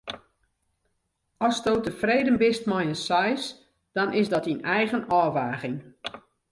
[1.49, 3.43] Asto tefreden bist mei in seis,
[3.95, 5.77] dan is dat dyn eigen ôfwaging.